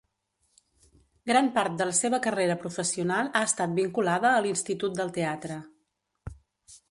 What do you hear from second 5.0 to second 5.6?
del Teatre.